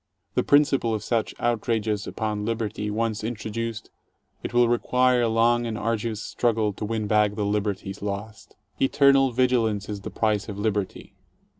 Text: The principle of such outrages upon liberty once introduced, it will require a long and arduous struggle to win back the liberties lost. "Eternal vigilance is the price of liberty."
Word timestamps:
The 0.33 0.41
principle 0.41 0.95
of 0.95 1.03
such 1.03 1.35
outrages 1.39 2.07
upon 2.07 2.43
liberty 2.43 2.89
once 2.89 3.23
introduced, 3.23 3.91
it 4.41 4.51
will 4.51 4.67
require 4.67 5.21
a 5.21 5.27
long 5.29 5.67
and 5.67 5.77
arduous 5.77 6.23
struggle 6.23 6.73
to 6.73 6.85
win 6.85 7.05
back 7.05 7.35
the 7.35 7.45
liberties 7.45 8.01
lost. 8.01 8.55
"Eternal 8.81 9.31
vigilance 9.31 9.89
is 9.89 10.01
the 10.01 10.09
price 10.09 10.49
of 10.49 10.57
liberty." 10.57 11.13